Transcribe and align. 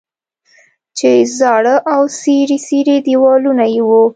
چې 0.97 1.11
زاړه 1.37 1.75
او 1.93 2.01
څیري 2.19 2.57
څیري 2.67 2.97
دیوالونه 3.07 3.65
یې 3.73 3.81
وو. 3.89 4.03